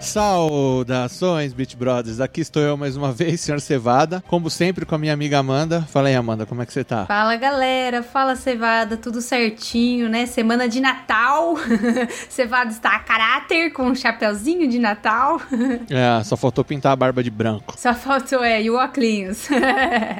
[0.00, 2.20] Saudações, Beat Brothers.
[2.20, 4.24] Aqui estou eu mais uma vez, senhor Cevada.
[4.26, 5.82] Como sempre, com a minha amiga Amanda.
[5.92, 7.04] Fala aí, Amanda, como é que você tá?
[7.04, 8.02] Fala, galera.
[8.02, 8.96] Fala, Cevada.
[8.96, 10.24] Tudo certinho, né?
[10.24, 11.54] Semana de Natal.
[12.30, 15.40] Cevada está a caráter com um chapeuzinho de Natal.
[15.90, 17.74] É, só faltou pintar a barba de branco.
[17.76, 19.48] Só faltou, é, e o óculos.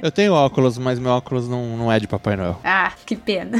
[0.02, 2.60] eu tenho óculos, mas meu óculos não, não é de Papai Noel.
[2.64, 3.56] Ah, que pena.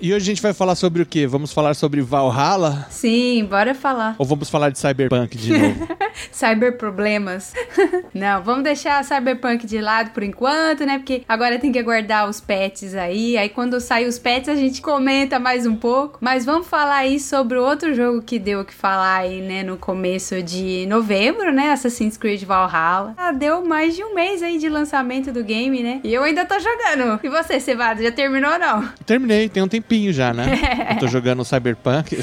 [0.00, 1.26] e hoje a gente vai falar sobre o quê?
[1.26, 2.86] Vamos falar sobre Valhalla?
[2.88, 4.14] Sim, bora falar.
[4.18, 5.88] Ou vamos falar de Cyberpunk de novo?
[6.30, 7.52] Cyber problemas.
[8.14, 10.98] Não, vamos deixar Cyberpunk de lado por enquanto, né?
[10.98, 13.36] Porque agora tem que aguardar os pets aí.
[13.36, 16.18] Aí quando sair os pets a gente comenta mais um pouco.
[16.20, 19.62] Mas vamos falar aí sobre outro jogo que deu o que falar aí, né?
[19.62, 21.72] No começo de novembro, né?
[21.72, 23.14] Assassin's Creed Valhalla.
[23.16, 26.00] Ah, deu mais de um mês aí de lançamento do game, né?
[26.04, 27.20] E eu ainda tô jogando.
[27.22, 28.88] E você, Cevado, já terminou ou não?
[29.06, 30.58] Terminei, tem um tempinho já, né?
[30.92, 32.16] eu tô jogando Cyberpunk,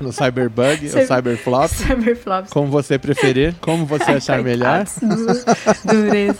[0.00, 1.68] no Cyberbug, o Cyberflop.
[1.68, 2.46] Cyberflop.
[2.58, 4.84] Como você preferir, como você achar melhor.
[5.84, 6.38] Dureza.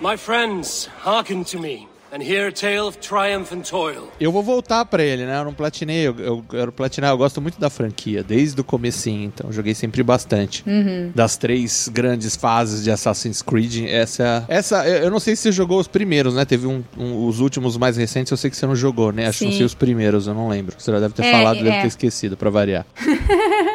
[0.00, 1.88] My friends, hearken to me.
[2.10, 4.08] And hear a tale of triumph and toil.
[4.18, 5.38] Eu vou voltar pra ele, né?
[5.38, 7.10] Eu não platinei, eu, eu quero platinar.
[7.10, 10.64] Eu gosto muito da franquia, desde o comecinho, então joguei sempre bastante.
[10.66, 11.12] Uhum.
[11.14, 15.78] Das três grandes fases de Assassin's Creed, essa, essa eu não sei se você jogou
[15.78, 16.46] os primeiros, né?
[16.46, 19.26] Teve um, um, os últimos mais recentes, eu sei que você não jogou, né?
[19.26, 20.74] Acho que não sei os primeiros, eu não lembro.
[20.78, 21.62] Você já deve ter é, falado, é.
[21.62, 22.86] deve ter esquecido, pra variar.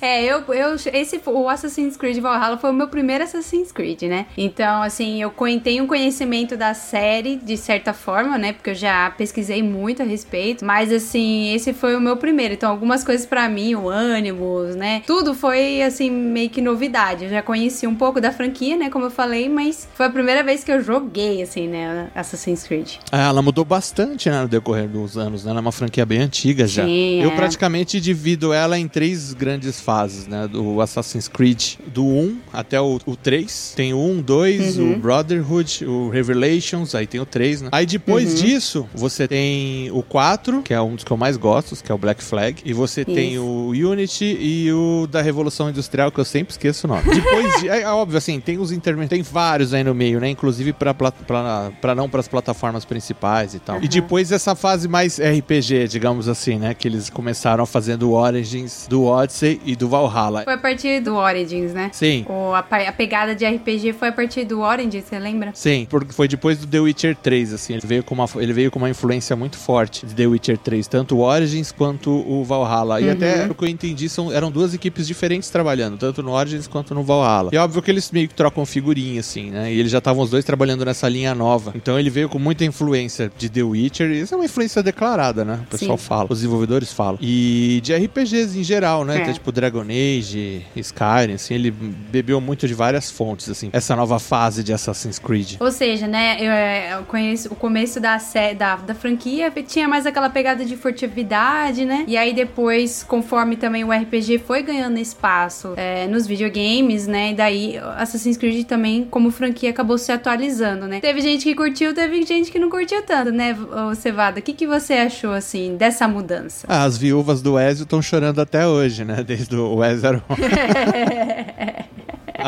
[0.00, 4.26] É, eu, eu esse o Assassin's Creed Valhalla foi o meu primeiro Assassin's Creed, né?
[4.36, 8.52] Então, assim, eu tenho um conhecimento da série de certa forma, né?
[8.52, 12.54] Porque eu já pesquisei muito a respeito, mas assim, esse foi o meu primeiro.
[12.54, 15.02] Então, algumas coisas para mim, o ânimos, né?
[15.06, 17.24] Tudo foi assim meio que novidade.
[17.24, 20.42] Eu já conheci um pouco da franquia, né, como eu falei, mas foi a primeira
[20.42, 22.96] vez que eu joguei assim, né, Assassin's Creed.
[23.10, 25.50] Ah, ela mudou bastante, né, no decorrer dos anos, né?
[25.50, 26.84] Ela é uma franquia bem antiga já.
[26.84, 27.36] Sim, eu é.
[27.36, 30.46] praticamente divido ela em três grandes fases, né?
[30.46, 33.72] Do Assassin's Creed do 1 até o, o 3.
[33.76, 34.92] Tem o 1, 2, uhum.
[34.92, 37.68] o Brotherhood, o Revelations, aí tem o 3, né?
[37.72, 38.46] Aí depois uhum.
[38.46, 41.94] disso, você tem o 4, que é um dos que eu mais gosto, que é
[41.94, 42.62] o Black Flag.
[42.64, 43.14] E você Isso.
[43.14, 47.02] tem o Unity e o da Revolução Industrial, que eu sempre esqueço o nome.
[47.14, 50.28] Depois de, é, é óbvio, assim, tem os intermediários, tem vários aí no meio, né?
[50.28, 53.76] Inclusive pra, pra, pra, pra não pras plataformas principais e tal.
[53.76, 53.84] Uhum.
[53.84, 56.74] E depois essa fase mais RPG, digamos assim, né?
[56.74, 60.44] Que eles começaram fazendo o Origins do Odyssey e do Valhalla.
[60.44, 61.90] Foi a partir do Origins, né?
[61.92, 62.24] Sim.
[62.28, 65.52] O, a, a, pegada de RPG foi a partir do Origins, você lembra?
[65.54, 67.74] Sim, porque foi depois do The Witcher 3, assim.
[67.74, 70.86] Ele veio com uma, ele veio com uma influência muito forte de The Witcher 3,
[70.86, 73.00] tanto o Origins quanto o Valhalla.
[73.00, 73.12] E uhum.
[73.12, 76.94] até o que eu entendi são, eram duas equipes diferentes trabalhando, tanto no Origins quanto
[76.94, 77.50] no Valhalla.
[77.52, 79.72] E é óbvio que eles meio que trocam figurinha, assim, né?
[79.72, 81.72] E eles já estavam os dois trabalhando nessa linha nova.
[81.74, 84.10] Então ele veio com muita influência de The Witcher.
[84.10, 85.60] E isso é uma influência declarada, né?
[85.66, 86.04] O pessoal Sim.
[86.04, 87.18] fala, os desenvolvedores falam.
[87.20, 89.28] E de RPGs em geral, né?
[89.28, 89.32] É.
[89.32, 94.62] tipo Dragon Age, Skyrim, assim, ele bebeu muito de várias fontes, assim, essa nova fase
[94.62, 95.56] de Assassin's Creed.
[95.60, 98.18] Ou seja, né, eu, é, eu conheço o começo da,
[98.56, 102.04] da, da franquia, tinha mais aquela pegada de furtividade, né?
[102.06, 107.32] E aí depois, conforme também o RPG foi ganhando espaço é, nos videogames, né?
[107.32, 111.00] E daí Assassin's Creed também, como franquia, acabou se atualizando, né?
[111.00, 113.56] Teve gente que curtiu, teve gente que não curtiu tanto, né,
[113.96, 114.40] Cevada?
[114.40, 116.66] O que, que você achou, assim, dessa mudança?
[116.68, 119.22] Ah, as viúvas do Ezio estão chorando até hoje, né?
[119.26, 120.22] Desde o Ezio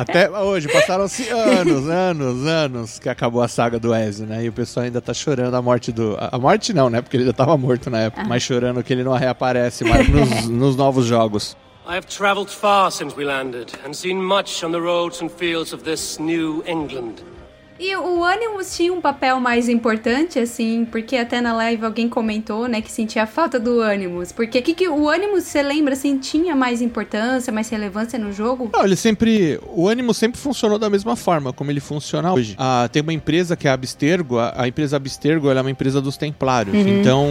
[0.01, 4.43] Até hoje, passaram-se anos, anos, anos que acabou a saga do Ezio, né?
[4.43, 6.17] E o pessoal ainda tá chorando a morte do.
[6.19, 7.03] A morte não, né?
[7.03, 8.29] Porque ele já tava morto na época, ah.
[8.29, 11.55] mas chorando que ele não reaparece mais nos, nos novos jogos.
[11.87, 15.75] I have traveled far since we landed and seen much on the roads and fields
[15.75, 17.23] of this new England.
[17.81, 22.69] E o Animus tinha um papel mais importante, assim, porque até na live alguém comentou,
[22.69, 24.33] né, que sentia a falta do Animus.
[24.33, 28.69] Porque que, que o Animus, você lembra, assim, tinha mais importância, mais relevância no jogo?
[28.71, 29.59] Não, ele sempre.
[29.67, 32.55] O Animus sempre funcionou da mesma forma como ele funciona hoje.
[32.59, 35.71] Ah, tem uma empresa que é a Abstergo, a, a empresa Abstergo ela é uma
[35.71, 36.77] empresa dos Templários.
[36.77, 37.01] Uhum.
[37.01, 37.29] Então,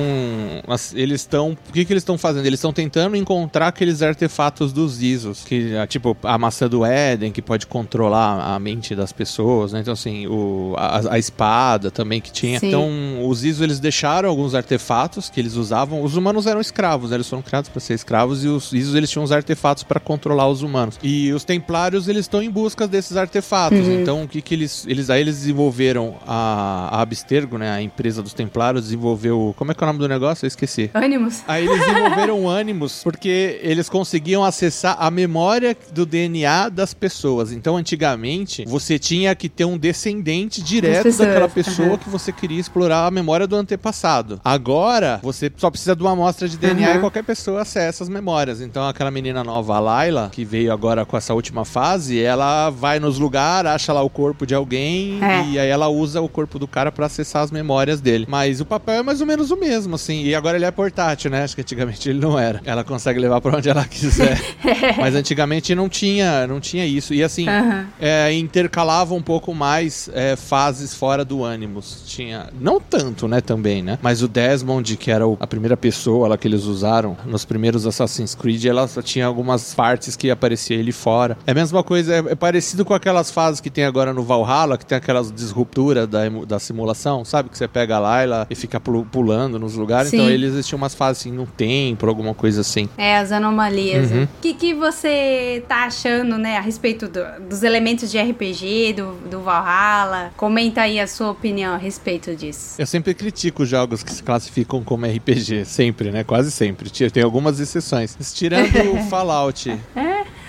[0.67, 1.51] as, eles estão.
[1.51, 2.47] O que, que eles estão fazendo?
[2.47, 7.31] Eles estão tentando encontrar aqueles artefatos dos Isos, que, ah, tipo, a maçã do Éden,
[7.31, 9.81] que pode controlar a mente das pessoas, né?
[9.81, 10.38] Então, assim, o
[10.77, 12.59] a, a, espada também que tinha.
[12.59, 12.67] Sim.
[12.67, 16.03] Então, os Isos eles deixaram alguns artefatos que eles usavam.
[16.03, 17.17] Os humanos eram escravos, né?
[17.17, 20.47] eles foram criados para ser escravos e os Isos eles tinham os artefatos para controlar
[20.47, 20.99] os humanos.
[21.03, 23.79] E os Templários eles estão em busca desses artefatos.
[23.79, 24.01] Uhum.
[24.01, 27.71] Então, o que que eles eles aí eles desenvolveram a, a Abstergo, né?
[27.71, 30.45] A empresa dos Templários desenvolveu, como é que é o nome do negócio?
[30.45, 30.89] Eu esqueci.
[30.93, 31.43] Animus.
[31.47, 37.51] Aí eles desenvolveram Animus porque eles conseguiam acessar a memória do DNA das pessoas.
[37.51, 41.97] Então, antigamente, você tinha que ter um descendente descendente direto pessoas, daquela pessoa aham.
[41.97, 44.39] que você queria explorar a memória do antepassado.
[44.43, 46.97] Agora, você só precisa de uma amostra de DNA Aham.
[46.97, 48.61] e qualquer pessoa acessa as memórias.
[48.61, 52.99] Então, aquela menina nova, a Layla, que veio agora com essa última fase, ela vai
[52.99, 55.43] nos lugares, acha lá o corpo de alguém É.
[55.45, 58.25] e aí ela usa o corpo do cara pra acessar as memórias dele.
[58.29, 60.23] Mas o papel é mais ou menos o mesmo, assim.
[60.23, 61.43] E agora ele é portátil, né?
[61.43, 62.61] Acho que antigamente ele não era.
[62.65, 64.39] Ela consegue levar pra onde ela quiser.
[64.97, 67.13] Mas antigamente não tinha, não tinha isso.
[67.13, 67.87] E assim, Aham.
[67.99, 72.03] é, intercalava um pouco mais é, fases fora do Animus.
[72.05, 72.49] Tinha.
[72.59, 73.97] Não tanto, né, também, né?
[74.01, 77.85] Mas o Desmond, que era o- a primeira pessoa lá que eles usaram nos primeiros
[77.85, 81.37] Assassin's Creed, ela só tinha algumas partes que aparecia ele fora.
[81.47, 84.77] É a mesma coisa, é, é parecido com aquelas fases que tem agora no Valhalla,
[84.77, 87.49] que tem aquelas disrupturas da, da simulação, sabe?
[87.49, 90.09] Que você pega Layla e fica pulando nos lugares.
[90.11, 90.17] Sim.
[90.17, 92.89] Então eles existiam umas fases assim, no templo, alguma coisa assim.
[92.97, 94.11] É, as anomalias.
[94.11, 94.23] Uhum.
[94.23, 99.11] O que, que você tá achando, né, a respeito do- dos elementos de RPG, do,
[99.29, 99.98] do Valhalla?
[100.37, 102.75] Comenta aí a sua opinião a respeito disso.
[102.79, 106.23] Eu sempre critico jogos que se classificam como RPG, sempre, né?
[106.23, 106.89] Quase sempre.
[106.89, 108.15] Tem algumas exceções.
[108.33, 109.69] Tirando o Fallout,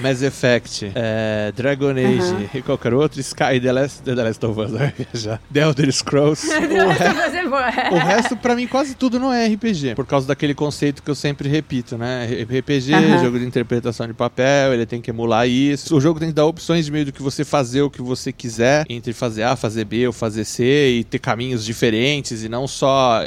[0.00, 4.70] Mass Effect, é, Dragon Age e qualquer outro, Sky, The Last, The Last of Us,
[5.12, 6.58] viajar, The Elder Scrolls, o,
[6.88, 7.66] re- é boa.
[7.92, 9.94] o resto, pra mim, quase tudo não é RPG.
[9.94, 12.26] Por causa daquele conceito que eu sempre repito, né?
[12.44, 12.92] RPG,
[13.22, 15.94] jogo de interpretação de papel, ele tem que emular isso.
[15.94, 18.32] O jogo tem que dar opções de meio do que você fazer o que você
[18.32, 22.66] quiser, entre fazer A, fazer B ou fazer C, e ter caminhos diferentes, e não
[22.66, 23.22] só,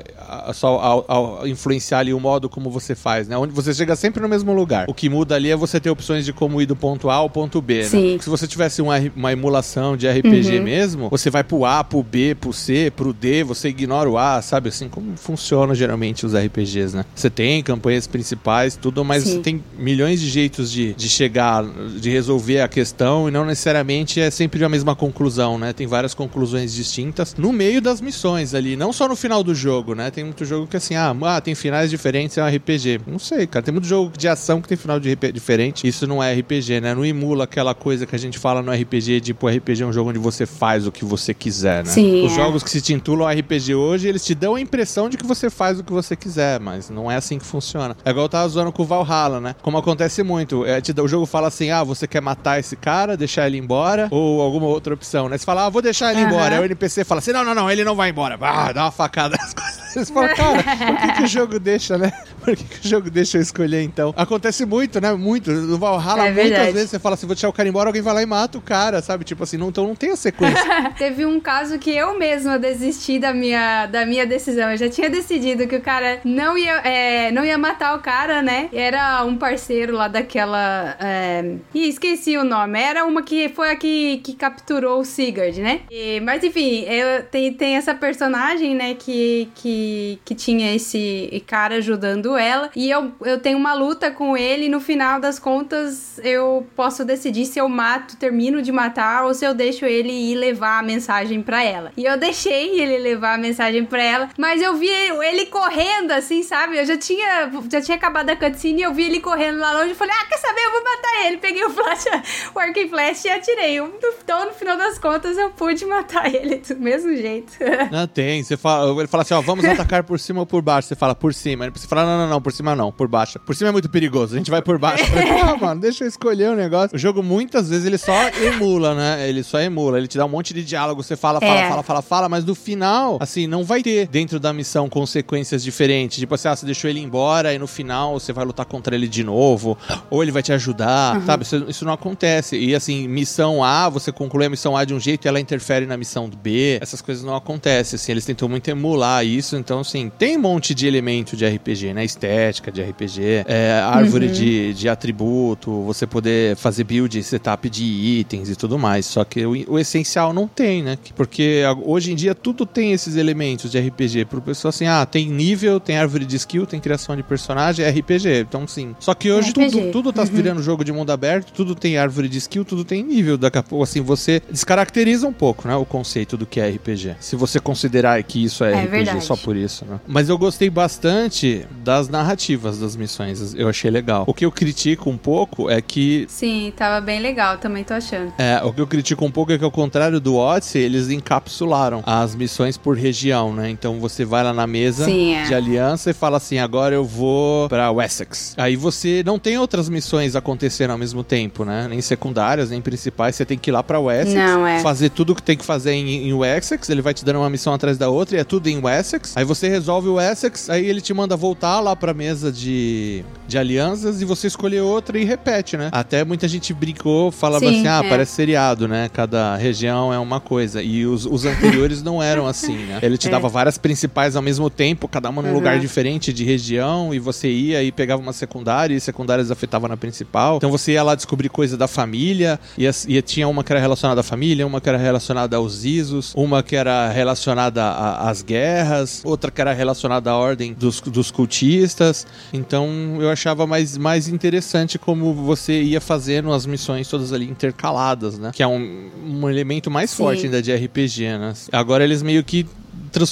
[0.54, 3.38] só ao, ao influenciar ali o modo como você faz, né?
[3.38, 4.86] Onde você chega sempre no mesmo lugar.
[4.88, 7.30] O que muda ali é você ter opções de como ir do ponto A ao
[7.30, 8.18] ponto B, né?
[8.20, 10.64] Se você tivesse uma, uma emulação de RPG Uhum.
[10.64, 14.42] mesmo, você vai pro A, pro B, pro C, pro D, você ignora o A,
[14.42, 14.70] sabe?
[14.70, 17.06] Assim como funcionam geralmente os RPGs, né?
[17.16, 19.34] Você tem campanhas principais, tudo, mas Sim.
[19.36, 21.64] você tem milhões de jeitos de, de chegar,
[22.00, 25.72] de resolver a questão e não necessariamente é sempre a mesma conclusão, né?
[25.72, 29.94] Tem várias conclusões distintas no meio das missões ali, não só no final do jogo,
[29.94, 30.10] né?
[30.10, 33.02] Tem muito jogo que assim, ah, ah, tem finais diferentes, é um RPG.
[33.06, 33.64] Não sei, cara.
[33.64, 35.88] Tem muito jogo de ação que tem final de RP diferente.
[35.88, 36.96] Isso não é RPG, né?
[36.96, 40.10] Não emula aquela coisa que a gente fala no RPG, tipo, RPG é um jogo
[40.10, 41.92] onde você faz o que você quiser, né?
[41.92, 42.36] Sim, Os é.
[42.36, 45.80] jogos que se tintulam RPG hoje, eles te dão a impressão de que você faz
[45.80, 47.96] o que você quiser, mas não é assim que funciona.
[48.04, 49.56] É igual eu tava zoando com o Valhalla, né?
[49.62, 50.66] Como acontece muito.
[50.66, 54.08] É, te o jogo fala assim: ah, você quer matar esse cara, deixar ele embora,
[54.10, 55.38] ou alguma outra opção, né?
[55.38, 56.30] Você fala, ah, vou deixar ele Aham.
[56.30, 56.56] embora.
[56.56, 58.38] Aí o NPC fala assim: não, não, não, ele não vai embora.
[58.42, 60.10] Ah, dá uma facada nas costas.
[60.36, 62.12] Cara, por que, que o jogo deixa, né?
[62.44, 64.14] Por que, que o jogo deixa eu escolher então?
[64.18, 65.14] Acontece muito, né?
[65.14, 65.52] Muito.
[65.52, 68.14] No Valhalla, É muitas vezes você fala assim: vou deixar o cara embora, alguém vai
[68.14, 69.24] lá e mata o cara, sabe?
[69.24, 70.64] Tipo assim, não, então não tem a sequência.
[70.98, 74.72] Teve um caso que eu mesma desisti da minha, da minha decisão.
[74.72, 78.42] Eu já tinha decidido que o cara não ia, é, não ia matar o cara,
[78.42, 78.70] né?
[78.74, 80.96] Era um parceiro lá daquela.
[81.00, 81.56] É...
[81.74, 82.80] Ih, esqueci o nome.
[82.80, 85.82] Era uma que foi a que, que capturou o Sigurd, né?
[85.90, 88.94] E- mas enfim, eu, tem, tem essa personagem, né?
[88.96, 92.70] Que, que, que tinha esse cara ajudando ela.
[92.76, 94.66] E eu, eu tenho uma luta com ele.
[94.66, 99.34] E no final das contas, eu posso decidir se eu mato, termino de matar, ou
[99.34, 101.92] se eu deixo ele ir levar a mensagem pra ela.
[101.98, 106.44] E eu deixei ele levar a mensagem pra ela, mas eu vi ele correndo assim,
[106.44, 106.78] sabe?
[106.78, 109.92] Eu já tinha, já tinha acabado a cutscene e eu vi ele correndo lá longe
[109.92, 110.62] e falei, ah, quer saber?
[110.62, 111.38] Eu vou matar ele.
[111.38, 112.06] Peguei o flash,
[112.56, 113.78] o arco e flash e atirei.
[113.78, 117.54] Então, no final das contas, eu pude matar ele do mesmo jeito.
[117.92, 118.44] Não tem.
[118.44, 120.88] Você fala, ele fala assim, ó, vamos atacar por cima ou por baixo.
[120.88, 121.70] Você fala por cima.
[121.72, 123.40] Você fala, não, não, não, por cima não, por baixo.
[123.40, 125.06] Por cima é muito perigoso, a gente vai por baixo.
[125.10, 126.96] Falei, Porra, mano, deixa eu escolher o negócio.
[126.96, 129.28] O jogo muitas vezes ele só emula, né?
[129.28, 129.98] Ele só emula.
[129.98, 131.70] Ele te dá um monte de diálogo, você fala, fala, É.
[131.70, 136.18] fala, fala, fala, mas no final, assim, não vai ter dentro da missão consequências diferentes.
[136.18, 139.08] Tipo assim, ah, você deixou ele embora e no final você vai lutar contra ele
[139.08, 139.78] de novo,
[140.10, 141.44] ou ele vai te ajudar, sabe?
[141.44, 142.58] Isso, isso não acontece.
[142.58, 145.63] E assim, missão A, você conclui a missão A de um jeito e ela interfere
[145.88, 146.78] na missão do B.
[146.82, 148.12] Essas coisas não acontecem, assim.
[148.12, 149.56] Eles tentam muito emular isso.
[149.56, 152.04] Então, assim, tem um monte de elemento de RPG, né?
[152.04, 157.84] Estética de RPG, é, árvore de, de atributo, você poder fazer build e setup de
[157.84, 159.06] itens e tudo mais.
[159.06, 160.98] Só que o, o essencial não tem, né?
[161.16, 164.26] Porque hoje em dia tudo tem esses elementos de RPG.
[164.26, 167.90] Pro pessoal assim, ah, tem nível, tem árvore de skill, tem criação de personagem, é
[167.90, 168.42] RPG.
[168.42, 168.96] Então, sim.
[169.00, 169.72] Só que hoje RPG.
[169.72, 173.04] tudo, tudo tá virando jogo de mundo aberto, tudo tem árvore de skill, tudo tem
[173.04, 173.38] nível.
[173.38, 175.76] Daqui a pouco, assim, você descaracteriza um pouco, né?
[175.76, 177.16] O conceito do que é RPG.
[177.20, 179.24] Se você considerar que isso é, É RPG verdade.
[179.26, 180.00] só por isso, né?
[180.08, 183.54] Mas eu gostei bastante das narrativas das missões.
[183.56, 184.24] Eu achei legal.
[184.28, 186.26] O que eu critico um pouco é que.
[186.30, 188.34] Sim, tava bem legal, também tô achando.
[188.38, 192.04] É, o que eu critico um pouco é que, ao contrário do Odyssey, eles encapsularam
[192.06, 193.70] as missões por região, né?
[193.70, 195.44] Então você vai lá na mesa Sim, é.
[195.46, 198.54] de aliança e fala assim: agora eu vou pra Wessex.
[198.58, 201.88] Aí você não tem outras missões acontecendo ao mesmo tempo, né?
[201.90, 203.36] Nem secundárias, nem principais.
[203.36, 204.80] Você tem que ir lá pra Wessex, Não, é.
[204.80, 206.90] fazer tudo o que tem que fazer em, em Wessex.
[206.90, 209.36] Ele vai te dando uma missão atrás da outra e é tudo em Wessex.
[209.36, 213.58] Aí você resolve o Wessex, aí ele te manda voltar lá pra mesa de, de
[213.58, 215.90] alianças e você escolher outra e repete, né?
[215.92, 218.10] Até muita gente brincou, falava Sim, assim: ah, é.
[218.10, 219.10] parece seriado, né?
[219.12, 220.82] Cada região é uma coisa.
[220.82, 223.00] E os, os anteriores não eram assim, né?
[223.02, 223.32] Ele te É.
[223.32, 225.56] dava várias principais ao mesmo tempo, cada uma num Uhum.
[225.56, 229.98] lugar diferente de região, e você ia e pegava uma secundária, e secundárias afetavam na
[229.98, 230.58] principal.
[230.58, 234.22] Então você ia lá descobrir coisa da família, e, e tinha uma que era relacionada
[234.22, 235.23] à família, uma que era relacionada
[235.56, 241.02] aos Isos, uma que era relacionada às guerras, outra que era relacionada à ordem dos,
[241.02, 242.26] dos cultistas.
[242.52, 242.88] Então
[243.20, 248.52] eu achava mais, mais interessante como você ia fazendo as missões todas ali intercaladas, né?
[248.54, 250.18] Que é um, um elemento mais Sim.
[250.18, 251.54] forte ainda de RPG, né?
[251.72, 252.66] Agora eles meio que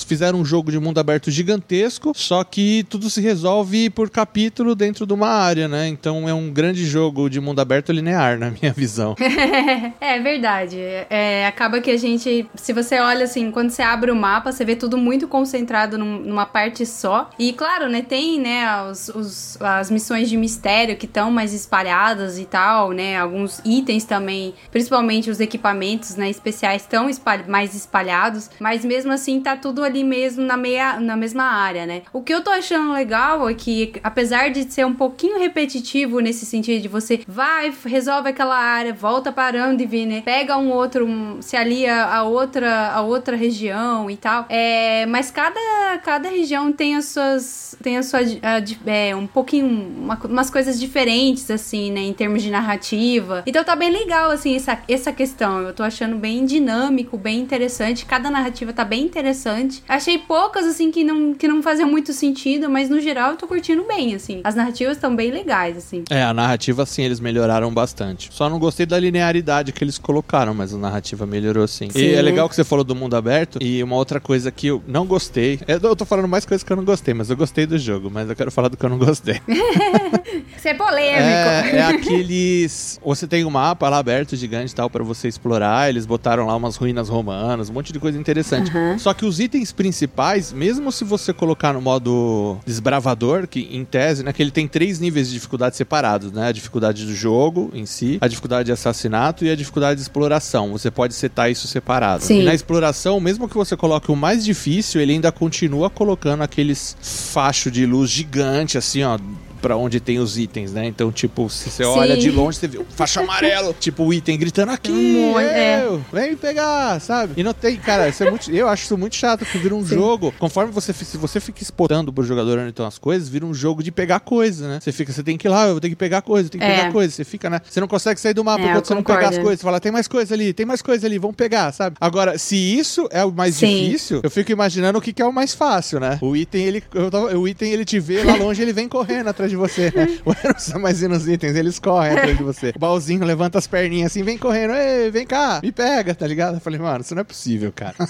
[0.03, 5.05] fizeram um jogo de mundo aberto gigantesco, só que tudo se resolve por capítulo dentro
[5.05, 5.87] de uma área, né?
[5.87, 9.15] Então é um grande jogo de mundo aberto linear, na minha visão.
[9.99, 10.77] é verdade.
[11.09, 14.63] É, acaba que a gente, se você olha assim, quando você abre o mapa, você
[14.65, 17.29] vê tudo muito concentrado num- numa parte só.
[17.39, 22.37] E claro, né, tem, né, os, os- as missões de mistério que estão mais espalhadas
[22.37, 23.17] e tal, né?
[23.17, 27.09] Alguns itens também, principalmente os equipamentos, né, especiais estão
[27.47, 32.01] mais espalhados, mas mesmo assim tá tudo ali mesmo na, meia, na mesma área, né?
[32.11, 36.45] O que eu tô achando legal é que, apesar de ser um pouquinho repetitivo nesse
[36.45, 40.21] sentido de você vai, resolve aquela área, volta parando e vir, né?
[40.25, 44.45] Pega um outro, um- se alia a outra, a outra região e tal.
[44.49, 45.59] É, mas cada,
[46.03, 47.75] cada região tem as suas.
[47.81, 48.19] tem a sua.
[48.19, 49.67] a é, um pouquinho.
[49.67, 52.01] uma- umas coisas diferentes, assim, né?
[52.01, 53.43] Em termos de narrativa.
[53.45, 55.59] Então tá bem legal, assim, essa, essa questão.
[55.61, 58.05] Eu tô achando bem dinâmico, bem interessante.
[58.05, 59.60] Cada narrativa tá bem interessante.
[59.87, 63.47] Achei poucas, assim, que não, que não faziam muito sentido, mas no geral eu tô
[63.47, 64.41] curtindo bem, assim.
[64.43, 66.03] As narrativas estão bem legais, assim.
[66.09, 68.29] É, a narrativa sim, eles melhoraram bastante.
[68.31, 71.89] Só não gostei da linearidade que eles colocaram, mas a narrativa melhorou sim.
[71.95, 73.59] E é legal que você falou do mundo aberto.
[73.61, 75.59] E uma outra coisa que eu não gostei.
[75.67, 78.09] é, Eu tô falando mais coisas que eu não gostei, mas eu gostei do jogo.
[78.11, 79.41] Mas eu quero falar do que eu não gostei.
[80.57, 81.19] Você é polêmico.
[81.21, 82.99] É, é aqueles.
[83.03, 85.89] Você tem um mapa lá aberto, gigante e tal, pra você explorar.
[85.89, 88.69] Eles botaram lá umas ruínas romanas, um monte de coisa interessante.
[88.69, 88.97] Aham.
[88.97, 94.23] Só que os itens principais, mesmo se você colocar no modo desbravador, que em tese,
[94.23, 96.47] né, que ele tem três níveis de dificuldade separados, né?
[96.47, 100.71] A dificuldade do jogo em si, a dificuldade de assassinato e a dificuldade de exploração.
[100.71, 102.23] Você pode setar isso separado.
[102.23, 102.41] Sim.
[102.41, 106.95] E na exploração, mesmo que você coloque o mais difícil, ele ainda continua colocando aqueles
[107.01, 109.17] fachos de luz gigante, assim, ó.
[109.61, 110.85] Pra onde tem os itens, né?
[110.87, 114.71] Então, tipo, se você olha de longe, você vê faixa amarelo, tipo o item gritando
[114.71, 115.85] aqui, Um é.
[115.85, 117.33] eu, vem me pegar, sabe?
[117.37, 119.85] E não tem, cara, isso é muito, eu acho isso muito chato, que vira um
[119.85, 123.53] jogo, conforme você, se você fica exportando pro jogador onde estão as coisas, vira um
[123.53, 124.79] jogo de pegar coisa, né?
[124.81, 126.65] Você fica, você tem que ir lá, eu vou ter que pegar coisa, tem que
[126.65, 126.75] É.
[126.77, 127.61] pegar coisa, você fica, né?
[127.69, 129.63] Você não consegue sair do mapa É, eu enquanto você não pegar as coisas, você
[129.63, 131.95] fala, tem mais coisa ali, tem mais coisa ali, vamos pegar, sabe?
[132.01, 133.67] Agora, se isso é o mais Sim.
[133.67, 136.17] difícil, eu fico imaginando o que, que é o mais fácil, né?
[136.21, 139.27] O item, ele, eu tava- o item, ele te vê lá longe, ele vem correndo
[139.27, 140.07] atrás de você, né?
[140.25, 142.73] O Eros mais ir nos itens, eles correm atrás de você.
[142.75, 146.55] O baúzinho levanta as perninhas assim, vem correndo, ei, vem cá, me pega, tá ligado?
[146.55, 147.95] Eu falei, mano, isso não é possível, cara.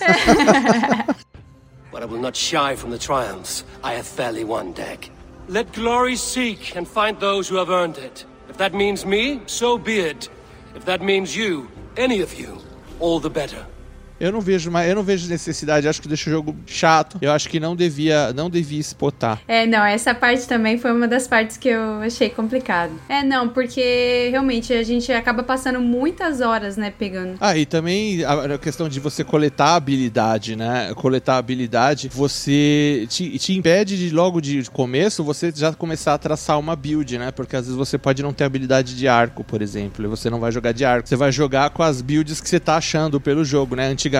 [1.91, 5.11] But I will not shy from the triumphs I have fairly won, Dag.
[5.49, 8.25] Let glory seek and find those who have earned it.
[8.49, 10.29] If that means me, so be it.
[10.73, 11.67] If that means you,
[11.97, 12.59] any of you,
[13.01, 13.65] all the better.
[14.21, 17.17] Eu não vejo mais, eu não vejo necessidade, acho que deixa o jogo chato.
[17.21, 19.41] Eu acho que não devia, não devia spotar.
[19.47, 22.93] É, não, essa parte também foi uma das partes que eu achei complicado.
[23.09, 27.37] É, não, porque realmente a gente acaba passando muitas horas, né, pegando.
[27.39, 30.93] Ah, e também a a questão de você coletar habilidade, né?
[30.95, 36.59] Coletar habilidade, você te, te impede de logo de começo você já começar a traçar
[36.59, 37.31] uma build, né?
[37.31, 40.39] Porque às vezes você pode não ter habilidade de arco, por exemplo, e você não
[40.39, 41.07] vai jogar de arco.
[41.07, 43.87] Você vai jogar com as builds que você tá achando pelo jogo, né?
[43.87, 44.10] Antigamente,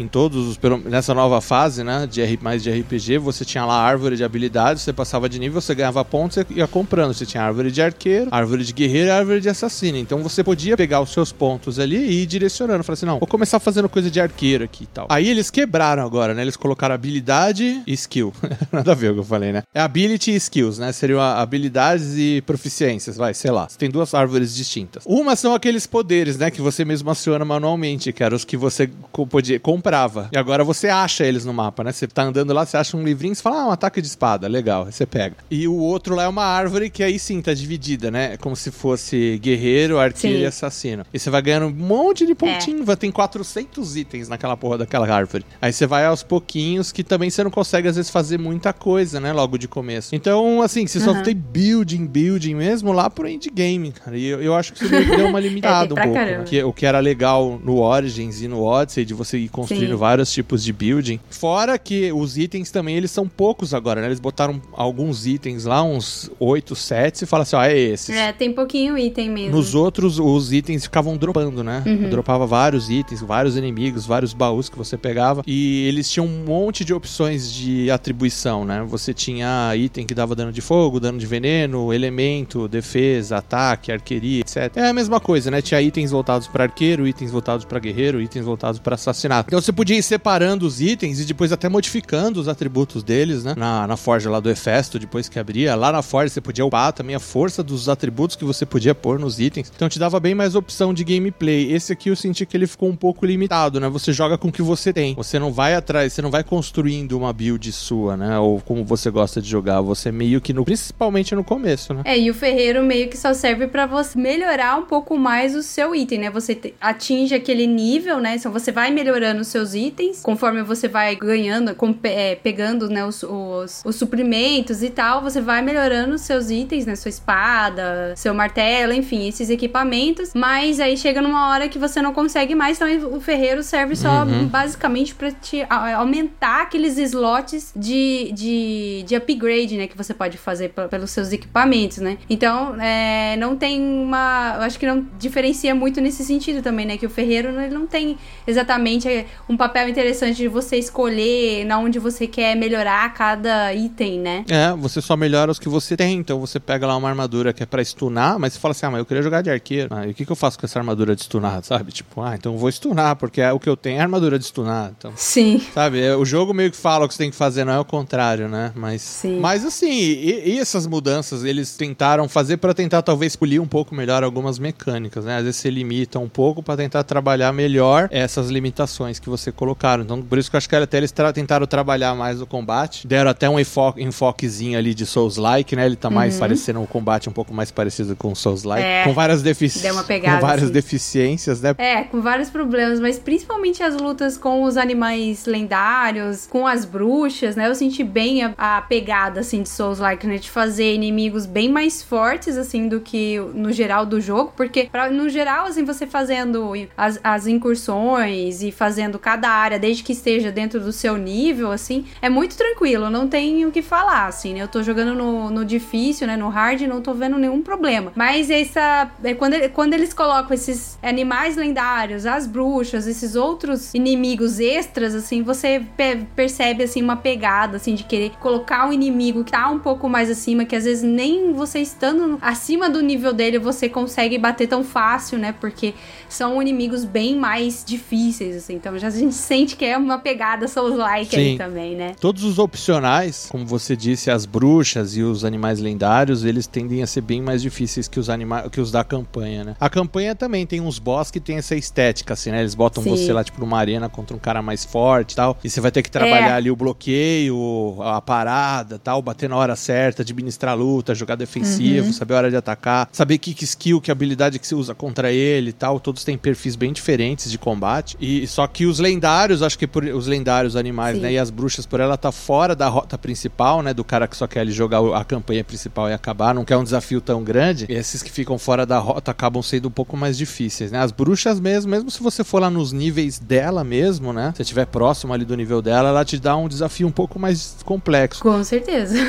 [0.00, 3.74] em todos os nessa nova fase, né, de R, mais de RPG, você tinha lá
[3.74, 7.14] a árvore de habilidades, você passava de nível, você ganhava pontos e ia comprando.
[7.14, 9.98] Você tinha árvore de arqueiro, árvore de guerreiro árvore de assassino.
[9.98, 12.84] Então você podia pegar os seus pontos ali e ir direcionando.
[12.84, 15.06] Falar assim, não, vou começar fazendo coisa de arqueiro aqui e tal.
[15.10, 16.42] Aí eles quebraram agora, né?
[16.42, 18.32] Eles colocaram habilidade e skill.
[18.72, 19.62] Nada a ver o que eu falei, né?
[19.74, 20.92] É ability e skills, né?
[20.92, 23.68] Seriam habilidades e proficiências, vai, sei lá.
[23.68, 25.02] Você tem duas árvores distintas.
[25.06, 26.50] Uma são aqueles poderes, né?
[26.50, 28.90] Que você mesmo aciona manualmente, que eram os que você
[29.38, 30.28] podia, comprava.
[30.32, 31.92] E agora você acha eles no mapa, né?
[31.92, 34.48] Você tá andando lá, você acha um livrinho, você fala, ah, um ataque de espada,
[34.48, 35.36] legal, aí você pega.
[35.50, 38.36] E o outro lá é uma árvore que aí sim tá dividida, né?
[38.38, 41.04] Como se fosse guerreiro, arqueiro e assassino.
[41.14, 45.08] E você vai ganhando um monte de pontinho, vai tem 400 itens naquela porra daquela
[45.08, 45.44] árvore.
[45.62, 49.20] Aí você vai aos pouquinhos, que também você não consegue às vezes fazer muita coisa,
[49.20, 49.32] né?
[49.32, 50.14] Logo de começo.
[50.14, 51.22] Então, assim, você só Aham.
[51.22, 54.16] tem building, building mesmo lá pro endgame, cara.
[54.18, 56.18] E eu, eu acho que isso deu uma limitada um pra pouco.
[56.18, 56.42] né?
[56.44, 59.96] Que, o que era legal no Origins e no Odyssey, de você ir construindo Sim.
[59.96, 61.20] vários tipos de building.
[61.30, 64.08] Fora que os itens também, eles são poucos agora, né?
[64.08, 68.14] Eles botaram alguns itens lá, uns 8, 7, e fala assim, ó, é esses.
[68.14, 69.56] É, tem pouquinho item mesmo.
[69.56, 71.82] Nos outros, os itens ficavam dropando, né?
[71.86, 72.10] Uhum.
[72.10, 75.42] Dropava vários itens, vários inimigos, vários baús que você pegava.
[75.46, 78.84] E eles tinham um monte de opções de atribuição, né?
[78.88, 84.40] Você tinha item que dava dano de fogo, dano de veneno, elemento, defesa, ataque, arqueria,
[84.40, 84.76] etc.
[84.76, 85.60] É a mesma coisa, né?
[85.60, 89.48] Tinha itens voltados para arqueiro, itens voltados para guerreiro, itens voltados para assassinato.
[89.48, 93.54] Então você podia ir separando os itens e depois até modificando os atributos deles, né?
[93.56, 95.74] Na, na forja lá do Hefesto, depois que abria.
[95.74, 99.18] Lá na forja você podia upar também a força dos atributos que você podia pôr
[99.18, 99.72] nos itens.
[99.74, 101.72] Então te dava bem mais opção de gameplay.
[101.72, 103.88] Esse aqui eu senti que ele ficou um pouco limitado, né?
[103.88, 105.14] Você joga com o que você tem.
[105.14, 108.38] Você não vai atrás, você não vai construindo uma build sua, né?
[108.38, 109.80] Ou como você gosta de jogar.
[109.80, 110.64] Você meio que no.
[110.64, 112.02] Principalmente no começo, né?
[112.04, 115.62] É, e o ferreiro meio que só serve pra você melhorar um pouco mais o
[115.62, 116.30] seu item, né?
[116.30, 118.36] Você atinge aquele nível, né?
[118.36, 123.04] Então você vai melhorando os seus itens conforme você vai ganhando, com- é, pegando né,
[123.04, 125.22] os, os, os suprimentos e tal.
[125.22, 126.96] Você vai melhorando os seus itens, né?
[126.96, 130.32] Sua espada, seu martelo, enfim, esses equipamentos.
[130.34, 134.24] Mas aí chega numa hora que você não consegue mais, então o ferreiro serve só
[134.50, 135.62] basicamente pra te
[135.96, 139.86] aumentar aqueles slots de, de, de upgrade, né?
[139.86, 142.18] Que você pode fazer pe- pelos seus equipamentos, né?
[142.28, 144.54] Então, é, não tem uma.
[144.56, 146.96] Eu acho que não diferencia muito nesse sentido também, né?
[146.96, 151.78] Que o ferreiro ele não tem exatamente é, um papel interessante de você escolher na
[151.78, 154.44] onde você quer melhorar cada item, né?
[154.48, 156.18] É, você só melhora os que você tem.
[156.18, 158.90] Então você pega lá uma armadura que é pra stunar, mas você fala assim: ah,
[158.90, 159.88] mas eu queria jogar de arqueiro.
[159.92, 161.92] Ah, e o que, que eu faço com essa armadura de stunar, sabe?
[161.92, 164.46] Tipo, ah, então eu vou stunar, porque é o que eu tenho é armadura de
[164.46, 164.92] stunar.
[164.96, 165.12] Então.
[165.16, 165.60] Sim.
[165.74, 167.78] Sabe, é, o jogo meio que fala o que você tem que fazer, não é
[167.78, 168.72] o contrário, né?
[168.74, 169.40] Mas, Sim.
[169.40, 173.94] mas assim, e, e essas mudanças eles tentaram fazer pra tentar talvez polir um pouco
[173.94, 175.36] melhor algumas mecânicas, né?
[175.36, 178.77] Às vezes você limita um pouco pra tentar trabalhar melhor essas limitações
[179.20, 180.02] que você colocaram.
[180.04, 183.06] Então, por isso que eu acho que até eles tra- tentaram trabalhar mais o combate,
[183.06, 185.86] deram até um enfo- enfoquezinho ali de Souls-like, né?
[185.86, 188.88] Ele tá mais parecendo um combate um pouco mais parecido com Souls-like, Uhum.
[188.88, 189.04] É.
[189.04, 190.72] com várias defici pegada, com várias assim.
[190.72, 191.74] deficiências, né?
[191.78, 197.56] É, com vários problemas, mas principalmente as lutas com os animais lendários, com as bruxas,
[197.56, 197.66] né?
[197.68, 200.36] Eu senti bem a, a pegada, assim, de Souls-like, né?
[200.38, 205.10] De fazer inimigos bem mais fortes, assim, do que no geral do jogo, porque pra-
[205.10, 210.50] no geral, assim, você fazendo as, as incursões e fazendo cada área, desde que esteja
[210.50, 214.62] dentro do seu nível, assim, é muito tranquilo, não tem o que falar, assim, né?
[214.62, 216.36] Eu tô jogando no, no difícil, né?
[216.36, 218.12] No hard, não tô vendo nenhum problema.
[218.14, 219.10] Mas essa.
[219.24, 225.42] É quando, quando eles colocam esses animais lendários, as bruxas, esses outros inimigos extras, assim,
[225.42, 229.78] você pe- percebe, assim, uma pegada, assim, de querer colocar um inimigo que tá um
[229.78, 234.38] pouco mais acima, que às vezes nem você estando acima do nível dele você consegue
[234.38, 235.54] bater tão fácil, né?
[235.60, 235.94] Porque
[236.28, 238.74] são inimigos bem mais difíceis, assim.
[238.74, 242.14] Então já a gente sente que é uma pegada Souls-like aí também, né?
[242.20, 247.06] Todos os opcionais, como você disse, as bruxas e os animais lendários, eles tendem a
[247.06, 249.76] ser bem mais difíceis que os animais que os da campanha, né?
[249.80, 252.60] A campanha também tem uns boss que tem essa estética, assim, né?
[252.60, 253.10] Eles botam Sim.
[253.10, 255.56] você lá, tipo, numa arena contra um cara mais forte e tal.
[255.64, 256.52] E você vai ter que trabalhar É.
[256.54, 262.06] ali o bloqueio, a parada tal, bater na hora certa, administrar a luta, jogar defensivo,
[262.08, 262.12] Uhum.
[262.12, 265.32] saber a hora de atacar, saber que, que skill, que habilidade que você usa contra
[265.32, 266.00] ele e tal.
[266.00, 268.16] Todos têm perfis bem diferentes de combate.
[268.20, 271.22] E só que os lendários, acho que por, os lendários animais, Sim.
[271.22, 271.32] né?
[271.32, 273.94] E as bruxas, por ela tá fora da rota principal, né?
[273.94, 277.20] Do cara que só quer jogar a campanha principal e acabar, não quer um desafio
[277.20, 277.86] tão grande.
[277.88, 280.98] E esses que ficam fora da rota acabam sendo um pouco mais difíceis, né?
[280.98, 284.52] As bruxas mesmo, mesmo se você for lá nos níveis dela mesmo, né?
[284.56, 287.76] Se estiver próximo ali do nível dela, ela te dá um desafio um pouco mais
[287.84, 288.42] complexo.
[288.42, 289.16] Com certeza.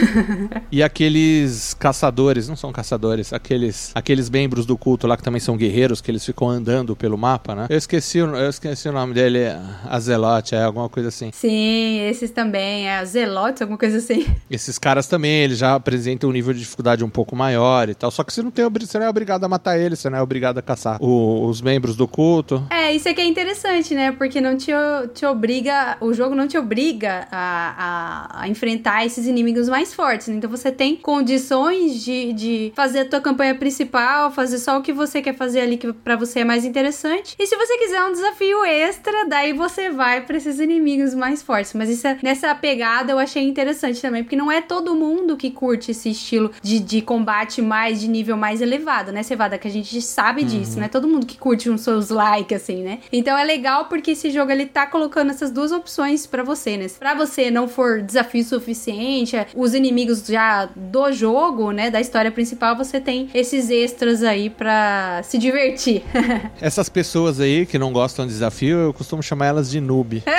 [0.71, 5.57] E aqueles caçadores, não são caçadores, aqueles aqueles membros do culto lá que também são
[5.57, 7.67] guerreiros, que eles ficam andando pelo mapa, né?
[7.69, 9.39] Eu esqueci, eu esqueci o nome dele,
[9.87, 11.31] Azelote, é alguma coisa assim.
[11.33, 14.25] Sim, esses também, é Zelotes, alguma coisa assim.
[14.49, 18.09] Esses caras também, eles já apresentam um nível de dificuldade um pouco maior e tal.
[18.11, 20.21] Só que você não, tem, você não é obrigado a matar eles, você não é
[20.21, 22.65] obrigado a caçar o- os membros do culto.
[22.69, 24.11] É, isso aqui é interessante, né?
[24.11, 24.71] Porque não te,
[25.13, 30.27] te obriga, o jogo não te obriga a, a, a enfrentar esses inimigos mais fortes.
[30.29, 30.35] né?
[30.35, 34.91] Então você tem condições de, de fazer a tua campanha principal, fazer só o que
[34.91, 37.35] você quer fazer ali que pra você é mais interessante.
[37.37, 38.88] E se você quiser um desafio extra,
[39.27, 41.73] daí você vai pra esses inimigos mais fortes.
[41.73, 45.51] Mas isso, é, nessa pegada eu achei interessante também, porque não é todo mundo que
[45.51, 49.57] curte esse estilo de, de combate mais, de nível mais elevado, né, Cevada?
[49.57, 50.81] Que a gente sabe disso, Uhum.
[50.81, 50.87] né?
[50.87, 52.99] Todo mundo que curte um Souls like, assim, né?
[53.11, 56.87] Então é legal porque esse jogo ele tá colocando essas duas opções pra você, né?
[56.99, 61.89] Pra você não for desafio suficiente, é, os inimigos já do jogo, né?
[61.89, 66.03] Da história principal, você tem esses extras aí pra se divertir.
[66.61, 70.23] Essas pessoas aí que não gostam de desafio, eu costumo chamar elas de noob.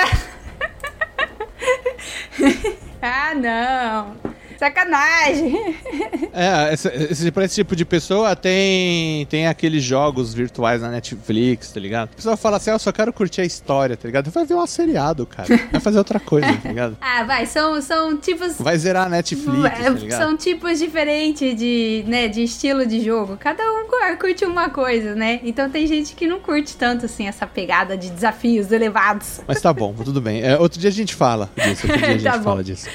[3.01, 4.15] ah, não!
[4.61, 5.75] Sacanagem!
[6.33, 11.71] É, esse, esse, pra esse tipo de pessoa tem, tem aqueles jogos virtuais na Netflix,
[11.71, 12.09] tá ligado?
[12.13, 14.29] A pessoa fala assim, ah, eu só quero curtir a história, tá ligado?
[14.29, 15.49] Vai ver um seriado, cara.
[15.71, 16.95] Vai fazer outra coisa, tá ligado?
[17.01, 18.57] ah, vai, são, são tipos.
[18.59, 20.21] Vai zerar a Netflix, tá ligado?
[20.21, 23.37] São tipos diferentes de, né, de estilo de jogo.
[23.37, 23.87] Cada um
[24.19, 25.39] curte uma coisa, né?
[25.43, 29.41] Então tem gente que não curte tanto assim essa pegada de desafios elevados.
[29.47, 30.41] Mas tá bom, tudo bem.
[30.41, 31.87] É, outro dia a gente fala disso.
[31.87, 32.87] Outro dia a gente Tá fala disso.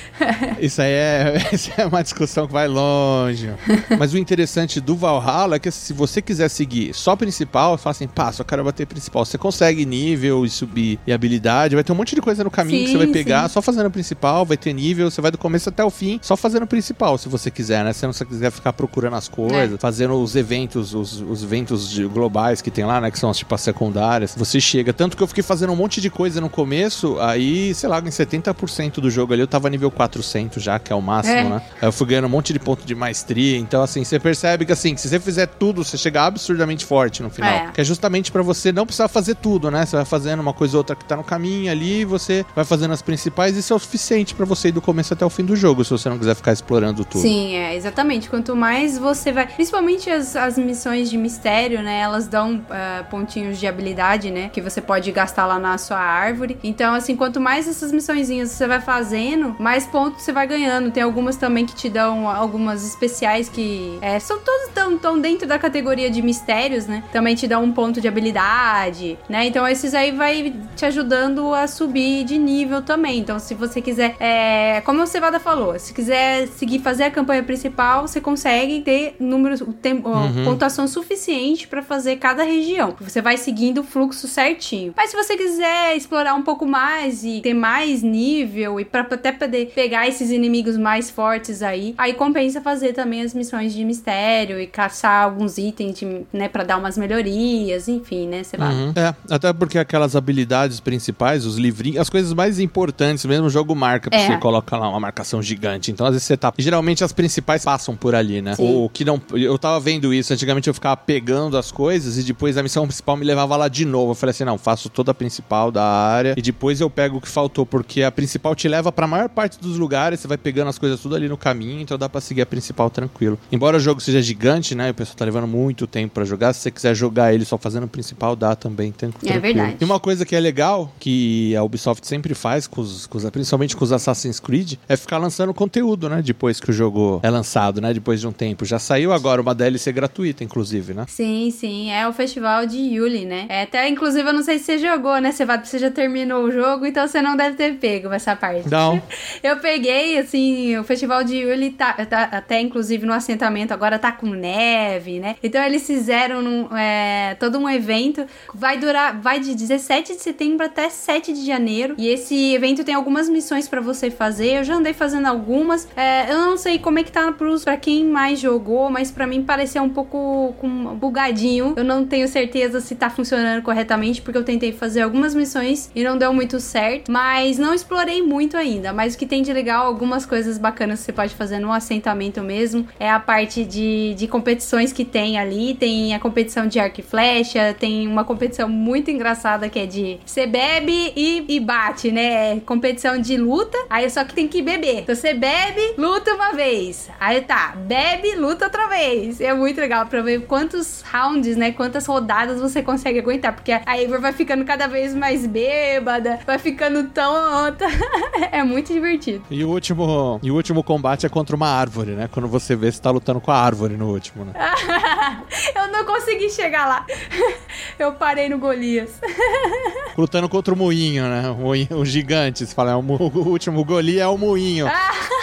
[0.60, 3.50] Isso aí é, isso é uma discussão que vai longe.
[3.98, 8.06] Mas o interessante do Valhalla é que se você quiser seguir só principal, fala assim,
[8.06, 9.24] pá, só quero bater principal.
[9.24, 12.80] Você consegue nível e subir e habilidade, vai ter um monte de coisa no caminho
[12.80, 13.54] que Sim, você vai pegar sim.
[13.54, 16.36] só fazendo o principal, vai ter nível, você vai do começo até o fim só
[16.36, 17.92] fazendo o principal, se você quiser, né?
[17.92, 19.78] Se você não quiser ficar procurando as coisas, É.
[19.78, 23.10] fazendo os eventos, os, os eventos de- globais que tem lá, né?
[23.10, 24.34] Que são tipo as secundárias.
[24.36, 24.92] Você chega.
[24.92, 28.04] Tanto que eu fiquei fazendo um monte de coisa no começo, aí, sei lá, em
[28.10, 31.44] 70% do jogo ali eu tava nível 400 já, que é o máximo, É.
[31.48, 31.62] né?
[31.80, 33.58] Aí eu fui ganhando um monte de ponto de maestria.
[33.58, 37.30] Então, assim, você percebe que, assim, se você fizer tudo, você chega absurdamente forte no
[37.30, 37.50] final.
[37.50, 37.70] É.
[37.72, 39.84] Que é justamente pra você não precisar fazer tudo, né?
[39.84, 42.92] Você vai fazendo uma coisa ou outra que tá no caminho ali, você vai fazendo
[42.92, 45.56] as principais, isso é o suficiente pra você ir do começo até o fim do
[45.56, 47.22] jogo, se você não quiser ficar explorando tudo.
[47.22, 48.28] Sim, é, exatamente.
[48.28, 49.46] Quanto mais você vai.
[49.46, 52.00] Principalmente as, as missões de mistério, né?
[52.00, 54.48] Elas dão ah, pontinhos de habilidade, né?
[54.52, 56.58] Que você pode gastar lá na sua árvore.
[56.62, 60.90] Então, assim, quanto mais essas missõezinhas você vai fazendo, mais pontos você vai ganhando.
[60.90, 65.48] Tem algumas também que te dão algumas especiais que é, são todos tão, tão dentro
[65.48, 67.02] da categoria de mistérios, né?
[67.10, 69.46] Também te dão um ponto de habilidade, né?
[69.46, 73.18] Então esses aí vai te ajudando a subir de nível também.
[73.18, 77.42] Então se você quiser, é, como o Cevada falou, se quiser seguir fazer a campanha
[77.42, 80.44] principal, você consegue ter números, tem, Uhum.
[80.44, 82.94] pontuação suficiente pra fazer cada região.
[83.00, 84.92] Você vai seguindo o fluxo certinho.
[84.96, 89.32] Mas se você quiser explorar um pouco mais e ter mais nível e para até
[89.32, 94.60] poder pegar esses inimigos mais fortes aí, aí compensa fazer também as missões de mistério
[94.60, 98.72] e caçar alguns itens, de, né, para dar umas melhorias, enfim, né, você vai.
[98.74, 98.92] Uhum.
[98.94, 103.74] É, até porque aquelas habilidades principais, os livrinhos, as coisas mais importantes mesmo, o jogo
[103.74, 104.26] marca, pra É.
[104.26, 105.90] você coloca lá uma marcação gigante.
[105.90, 106.52] Então, às vezes você tá.
[106.58, 108.54] Geralmente as principais passam por ali, né?
[108.54, 108.84] Sim.
[108.84, 109.18] O que não.
[109.32, 113.16] Eu tava vendo isso, antigamente eu ficava pegando as coisas e depois a missão principal
[113.16, 114.10] me levava lá de novo.
[114.10, 117.20] Eu falei assim: não, faço toda a principal da área e depois eu pego o
[117.20, 120.68] que faltou, porque a principal te leva pra maior parte dos lugares, você vai pegando
[120.68, 123.38] as coisas tudo ali no caminho, então dá pra seguir a principal tranquilo.
[123.52, 124.88] Embora o jogo seja gigante, né?
[124.88, 127.56] E o pessoal tá levando muito tempo pra jogar, se você quiser jogar ele só
[127.56, 129.40] fazendo o principal, dá também tran- tranquilo.
[129.40, 129.76] verdade.
[129.80, 133.30] E uma coisa que é legal, que a Ubisoft sempre faz, com os, com os-
[133.30, 136.20] principalmente com os Assassin's Creed, é ficar lançando conteúdo, né?
[136.22, 137.94] Depois que o jogo é lançado, né?
[137.94, 138.64] Depois de um tempo.
[138.64, 141.04] Já saiu agora uma DLC gratuita, inclusive, né?
[141.08, 143.46] Sim, sim, é o festival de Yuli, né?
[143.48, 145.66] É, até, inclusive, eu não sei se você jogou, né, Cevado?
[145.66, 148.68] Você já terminou o jogo, então você não deve ter pego essa parte.
[148.68, 149.00] Não.
[149.42, 154.12] Eu peguei, assim, o festival de Yuli tá, tá até, inclusive, no assentamento, agora tá
[154.12, 155.36] com neve, né?
[155.42, 160.64] Então eles fizeram num, é, todo um evento, vai durar, vai de 17 de setembro
[160.64, 164.74] até 7 de janeiro, e esse evento tem algumas missões pra você fazer, eu já
[164.74, 168.38] andei fazendo algumas, é, eu não sei como é que tá pros, pra quem mais
[168.38, 173.10] jogou, mas pra mim pareceu um pouco com, bugadinho, eu não tenho certeza se tá
[173.10, 177.74] funcionando corretamente, porque eu tentei fazer algumas missões e não deu muito certo, mas não
[177.74, 181.34] explorei muito ainda, mas o que tem de legal, algumas coisas bacanas que você pode
[181.34, 186.18] fazer no assentamento mesmo, é a parte de, de competições que tem ali, tem a
[186.18, 191.12] competição de arco e flecha, tem uma competição muito engraçada que é de você bebe
[191.16, 192.56] e, e bate, né?
[192.56, 195.00] É competição de luta, aí só que tem que beber.
[195.00, 197.08] Então você bebe, luta uma vez.
[197.18, 199.40] Aí tá, bebe, luta outra vez.
[199.40, 201.72] É muito legal pra ver quantos rounds, né?
[201.72, 203.54] Quantas rodadas você consegue aguentar.
[203.54, 207.86] Porque a Eivor vai ficando cada vez mais bêbada, vai ficando tonta.
[208.52, 209.44] é muito divertido.
[209.50, 212.28] E o último, e o último combate é contra uma árvore, né?
[212.30, 214.52] Quando você vê, você tá lutando com a árvore no último, né?
[215.74, 217.06] Eu não consegui chegar lá.
[217.98, 219.10] Eu parei no Golias.
[220.16, 221.50] Lutando contra o moinho, né?
[221.50, 222.66] O, moinho, o gigante.
[222.66, 224.86] Você fala, é o, o último Goli é o moinho.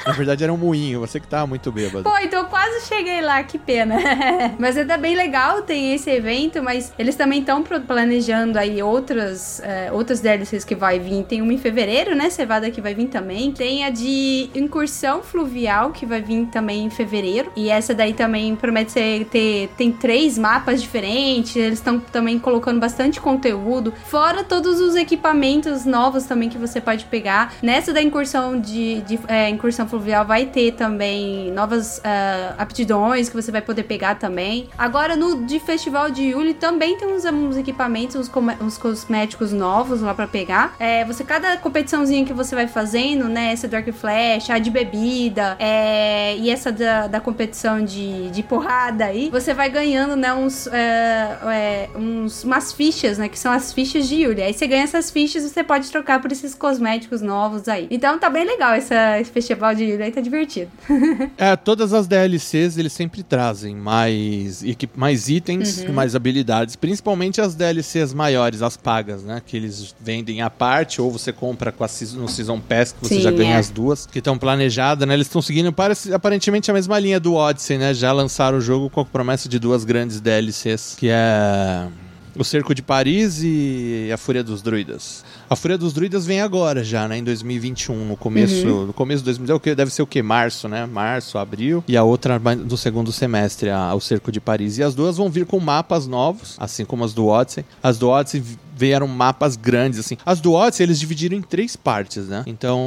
[0.06, 2.04] Na verdade era um moinho, você que tava muito bêbado.
[2.04, 3.96] Pô, então eu quase cheguei lá, que pena.
[4.60, 9.92] mas ainda bem legal, tem esse evento, mas eles também estão planejando aí outras, é,
[9.92, 11.24] outras DLCs que vai vir.
[11.24, 12.30] Tem uma em fevereiro, né?
[12.30, 13.52] Cevada que vai vir também.
[13.52, 17.52] Tem a de incursão fluvial que vai vir também em fevereiro.
[17.56, 19.70] E essa daí também promete ser, ter.
[19.78, 21.56] Tem três mapas diferentes.
[21.56, 23.94] Eles estão também colocando bastante conteúdo.
[24.06, 27.54] Fora todos os equipamentos novos também que você pode pegar.
[27.62, 33.36] Nessa da incursão de, de é, incursão fluvial vai ter também novas uh, aptidões que
[33.36, 34.69] você vai poder pegar também.
[34.75, 40.01] Agora no de festival de Yuli também tem uns, uns equipamentos, uns, uns, cosméticos novos
[40.01, 40.75] lá para pegar.
[40.79, 43.53] É, você cada competiçãozinha que você vai fazendo, né?
[43.53, 48.41] Essa do arco flash, a de bebida, é, e essa da, da competição de, de
[48.41, 50.34] porrada aí, você vai ganhando, né?
[50.34, 53.29] Uns, é, é uns umas fichas, né?
[53.29, 54.41] Que são as fichas de Yuli.
[54.41, 57.88] Aí você ganha essas fichas, você pode trocar por esses cosméticos novos aí.
[57.91, 60.72] Então tá bem legal essa, esse festival de Yuli aí, tá divertido.
[61.38, 64.63] é, todas as DLCs eles sempre trazem mais,
[64.96, 65.93] mais itens, uhum.
[65.93, 69.41] mais habilidades, principalmente as DLCs maiores, as pagas, né?
[69.46, 73.15] Que eles vendem à parte ou você compra com a, no Season Pass que você
[73.15, 73.58] Sim, já ganha é.
[73.58, 75.13] as duas, que estão planejadas, né?
[75.13, 77.93] Eles estão seguindo parece, aparentemente a mesma linha do Odyssey, né?
[77.93, 81.88] Já lançaram o jogo com a promessa de duas grandes DLCs, que é
[82.36, 85.24] o Cerco de Paris e a Fúria dos Druidas.
[85.54, 87.20] A Fúria dos Druidas vem agora já, né?
[87.20, 88.86] Em 2021, no começo, uhum.
[88.88, 90.20] no começo de 2021, deve ser o que?
[90.20, 90.88] Março, né?
[90.88, 91.84] Março, abril.
[91.88, 94.80] E a outra do segundo semestre, a, o Cerco de Paris.
[94.80, 97.63] E as duas vão vir com mapas novos, assim como as do Odyssey.
[97.84, 98.42] As do Odyssey
[98.76, 100.18] vieram mapas grandes, assim.
[100.26, 102.44] As do Odyssey, eles dividiram em três partes, né?
[102.48, 102.80] Então,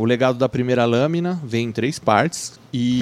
[0.00, 2.58] o legado da primeira lâmina vem em três partes.
[2.72, 3.00] E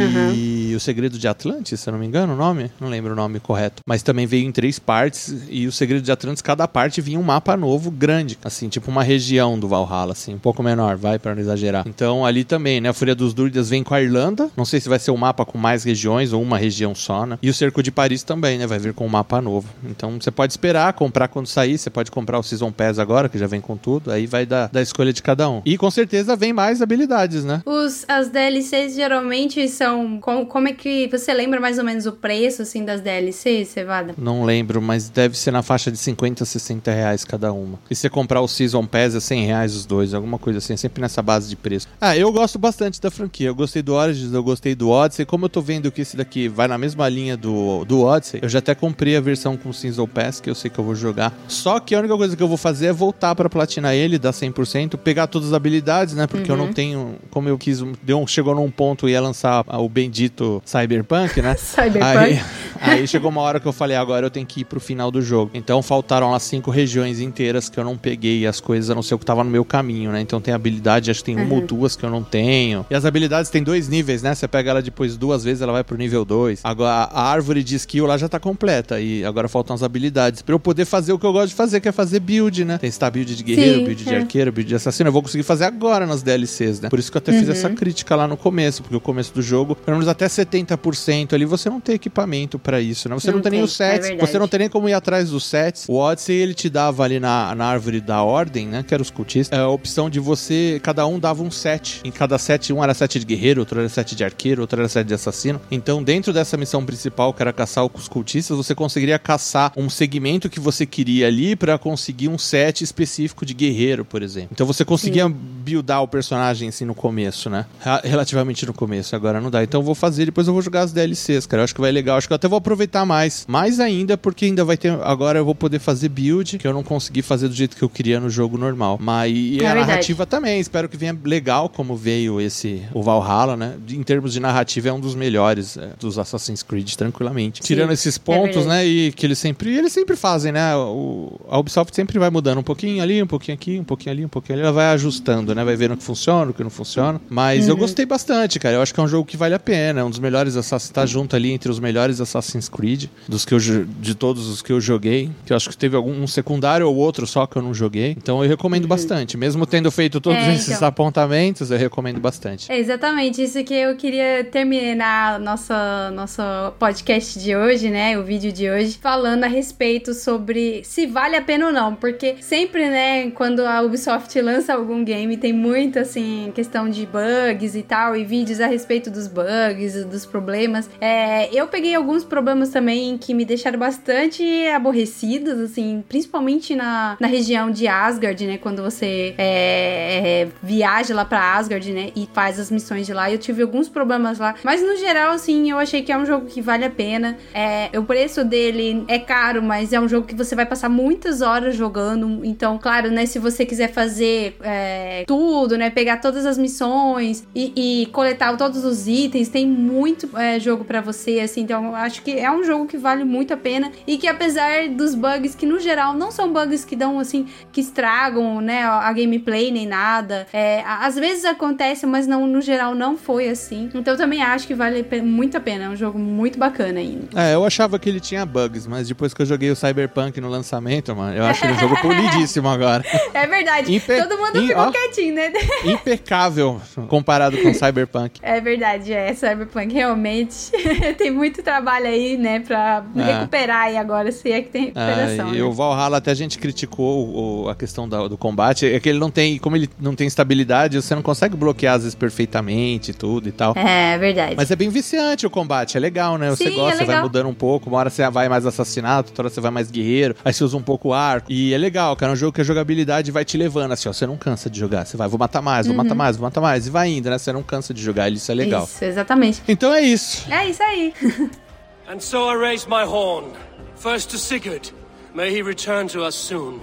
[0.70, 0.76] uhum.
[0.76, 3.40] o Segredo de Atlantis, se eu não me engano o nome, não lembro o nome
[3.40, 7.18] correto, mas também veio em três partes e o Segredo de Atlantis, cada parte vinha
[7.18, 11.18] um mapa novo grande, assim, tipo uma região do Valhalla, assim, um pouco menor, vai
[11.18, 11.86] para não exagerar.
[11.86, 14.88] Então ali também, né, a Fúria dos Druidas vem com a Irlanda, não sei se
[14.88, 17.38] vai ser um mapa com mais regiões ou uma região só, né?
[17.42, 19.68] E o Cerco de Paris também, né, vai vir com um mapa novo.
[19.84, 23.38] Então você pode esperar, comprar quando sair, você pode comprar o Season Pass agora, que
[23.38, 25.60] já vem com tudo, aí vai da, da escolha de cada um.
[25.64, 27.62] E com certeza vem mais habilidades, né?
[27.66, 30.18] Os, as DLCs geralmente são.
[30.20, 31.08] Com, como é que.
[31.08, 34.14] Você lembra mais ou menos o preço, assim, das DLCs, Cevada?
[34.16, 37.78] Não lembro, mas deve ser na faixa de 50 a 60 reais cada uma.
[37.90, 41.00] E se comprar o Season Pass é 100 reais os dois, alguma coisa assim, sempre
[41.00, 41.88] nessa base de preço.
[42.00, 43.48] Ah, eu gosto bastante da franquia.
[43.48, 45.24] Eu gostei do Origins, eu gostei do Odyssey.
[45.24, 48.48] Como eu tô vendo que esse daqui vai na mesma linha do, do Odyssey, eu
[48.48, 51.36] já até comprei a versão com Season Pass, que eu sei que eu vou jogar.
[51.48, 54.32] Só que a única coisa que eu vou fazer é voltar para platinar ele, dar
[54.32, 56.26] 100%, pegar todas as habilidades, né?
[56.26, 56.56] Porque uhum.
[56.56, 56.72] eu não uhum.
[56.72, 61.54] tenho, como eu quis, deu, chegou num ponto e ia lançar o bendito Cyberpunk, né?
[61.58, 62.02] Cyberpunk.
[62.02, 62.40] Aí,
[62.80, 65.20] aí chegou uma hora que eu falei, agora eu tenho que ir pro final do
[65.22, 65.50] jogo.
[65.54, 69.14] Então faltaram lá cinco regiões inteiras que eu não peguei as coisas, a não ser
[69.14, 70.20] o que tava no meu caminho, né?
[70.20, 71.44] Então tem habilidade, acho que tem uhum.
[71.44, 72.84] uma ou duas que eu não tenho.
[72.90, 74.34] E as habilidades tem dois níveis, né?
[74.34, 76.62] Você pega ela depois duas vezes, ela vai pro nível 2.
[76.64, 80.52] Agora a árvore de skill lá já tá completa e agora faltam as habilidades para
[80.52, 82.76] eu poder fazer o que eu gosto de fazer, que é fazer build, né?
[82.78, 84.18] Tem estar build de guerreiro, Sim, build de é.
[84.18, 85.08] arqueiro, build de assassino.
[85.08, 86.88] Eu vou conseguir fazer agora nas DLCs, né?
[86.88, 87.38] Por isso que eu até uhum.
[87.38, 91.34] fiz essa crítica lá no começo, porque o começo do jogo, pelo menos até 70%
[91.34, 93.14] ali, você não tem equipamento para isso, né?
[93.14, 94.94] Você não, não tem, tem nem os sets, é você não tem nem como ir
[94.94, 95.86] atrás dos sets.
[95.88, 98.84] O Odyssey, ele te dava ali na, na árvore da ordem, né?
[98.86, 102.00] Que era os cultistas, é a opção de você, cada um dava um set.
[102.04, 104.88] Em cada set, um era set de guerreiro, outro era set de arqueiro, outro era
[104.88, 105.60] set de assassino.
[105.70, 110.48] Então, dentro dessa missão principal, que era caçar os cultistas, você conseguiria caçar um segmento
[110.48, 114.50] que você queria ali para conseguir um set específico de guerreiro, por exemplo.
[114.52, 115.34] Então você conseguia Sim.
[115.64, 117.66] buildar o personagem assim no começo, né?
[118.04, 119.62] Relativamente no começo, agora não dá.
[119.62, 121.60] Então eu vou fazer, depois eu vou jogar as DLCs, cara.
[121.60, 122.16] Eu acho que vai legal.
[122.16, 123.44] Acho que eu até vou aproveitar mais.
[123.48, 124.92] Mais ainda, porque ainda vai ter.
[125.02, 127.88] Agora eu vou poder fazer build, que eu não consegui fazer do jeito que eu
[127.88, 128.98] queria no jogo normal.
[129.00, 129.88] Mas e é a verdade.
[129.88, 130.60] narrativa também.
[130.60, 133.74] Espero que venha legal como veio esse o Valhalla, né?
[133.90, 137.58] Em termos de narrativa, é um dos melhores é, dos Assassin's Creed, tranquilamente.
[137.58, 138.86] Sim, Tirando esses é pontos, é né?
[138.86, 139.76] E que eles sempre.
[139.76, 140.76] Eles sempre fazem, né?
[140.76, 144.24] O, a Ubisoft sempre vai mudando um pouquinho ali, um pouquinho aqui, um pouquinho ali,
[144.24, 144.62] um pouquinho ali.
[144.62, 145.64] Ela vai ajustando, né?
[145.64, 147.20] Vai vendo o que funciona, o que não funciona.
[147.28, 147.70] Mas uhum.
[147.70, 148.76] eu gostei bastante, cara.
[148.76, 150.00] Eu acho que é um jogo que vale a pena.
[150.00, 150.90] É um dos melhores Assassin's.
[150.90, 154.72] Tá junto ali entre os melhores Assassin's Creed, dos que eu, de todos os que
[154.72, 155.30] eu joguei.
[155.44, 158.10] Que eu acho que teve algum um secundário ou outro só que eu não joguei.
[158.10, 158.88] Então eu recomendo uhum.
[158.88, 159.36] bastante.
[159.36, 160.88] Mesmo tendo feito todos é, esses então.
[160.88, 162.70] apontamentos, eu recomendo bastante.
[162.70, 166.42] É exatamente isso que eu queria terminar nossa nosso
[166.78, 168.18] podcast de hoje, né?
[168.18, 171.94] O vídeo de hoje, falando a respeito sobre se vale a pena ou não.
[171.94, 177.74] Porque sempre, né, quando a Ubisoft lança algum game, tem muito assim, questão de bugs
[177.74, 180.88] e tal, e vídeos a respeito dos bugs, dos problemas.
[181.00, 187.26] É, eu peguei alguns problemas também que me deixaram bastante aborrecidos, assim, principalmente na, na
[187.26, 188.58] região de Asgard, né?
[188.58, 192.10] Quando você é, é, viaja lá pra Asgard, né?
[192.16, 193.30] E faz as missões de lá.
[193.30, 194.54] Eu tive alguns problemas lá.
[194.64, 197.36] Mas no geral, assim, eu achei que é um jogo que vale a pena.
[197.54, 201.40] É, o preço dele é caro, mas é um jogo que você vai passar muitas
[201.40, 202.44] horas jogando.
[202.44, 203.26] Então, claro, né?
[203.26, 205.90] Se você quiser fazer é, tudo, né?
[205.90, 211.00] Pegar todas as missões e, e coletar todos os itens, tem muito é, jogo para
[211.00, 211.60] você, assim.
[211.60, 215.14] Então, acho que é um jogo que vale muito a pena e que apesar dos
[215.14, 218.15] bugs que no geral não são bugs que dão assim que estragam,
[218.62, 220.46] né, a gameplay nem nada.
[220.52, 223.90] É, às vezes acontece, mas não no geral não foi assim.
[223.94, 225.84] Então eu também acho que vale muito a pena.
[225.84, 227.28] É um jogo muito bacana ainda.
[227.34, 230.48] É, eu achava que ele tinha bugs, mas depois que eu joguei o Cyberpunk no
[230.48, 233.04] lançamento, mano, eu acho ele um jogo polidíssimo agora.
[233.34, 233.94] É verdade.
[233.94, 235.52] Impe Todo mundo ficou ó, quietinho, né?
[235.84, 238.40] Impecável comparado com Cyberpunk.
[238.42, 239.34] É verdade, é.
[239.34, 240.70] Cyberpunk realmente
[241.18, 243.22] tem muito trabalho aí, né, pra é.
[243.22, 245.48] recuperar aí agora, se é que tem recuperação.
[245.48, 245.62] É, e né?
[245.62, 249.18] o Valhalla até a gente criticou o, a questão da, do combate, é que ele
[249.18, 253.48] não tem, como ele não tem estabilidade, você não consegue bloquear às vezes perfeitamente tudo
[253.48, 253.74] e tal.
[253.76, 254.54] É, é verdade.
[254.56, 256.50] Mas é bem viciante o combate, é legal, né?
[256.50, 259.30] Você Sim, gosta, é você vai mudando um pouco, uma hora você vai mais assassinato,
[259.30, 261.50] outra hora você vai mais guerreiro, aí você usa um pouco arco.
[261.50, 264.12] E é legal, cara, é um jogo que a jogabilidade vai te levando, assim, ó,
[264.12, 265.04] você não cansa de jogar.
[265.04, 266.02] Você vai, vou matar mais, vou uhum.
[266.02, 267.38] matar mais, vou matar mais, e vai indo, né?
[267.38, 268.84] Você não cansa de jogar, isso é legal.
[268.84, 269.62] Isso, exatamente.
[269.68, 270.46] Então é isso.
[270.50, 271.12] É isso aí.
[272.08, 273.52] And so I raise my horn,
[273.96, 274.92] first to Sigurd,
[275.34, 276.80] may he return to us soon,